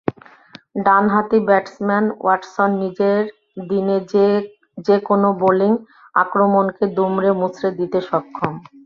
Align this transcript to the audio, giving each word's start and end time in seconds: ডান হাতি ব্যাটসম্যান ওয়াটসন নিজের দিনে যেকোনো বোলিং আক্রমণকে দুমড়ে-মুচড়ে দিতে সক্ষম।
ডান 0.85 1.03
হাতি 1.13 1.39
ব্যাটসম্যান 1.47 2.05
ওয়াটসন 2.17 2.69
নিজের 2.81 3.21
দিনে 3.69 3.97
যেকোনো 4.87 5.29
বোলিং 5.41 5.71
আক্রমণকে 6.15 6.85
দুমড়ে-মুচড়ে 6.95 7.69
দিতে 7.79 7.99
সক্ষম। 8.09 8.53